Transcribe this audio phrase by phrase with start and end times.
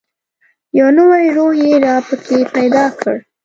[0.79, 3.15] یو نوی روح یې را پکښې پیدا کړ.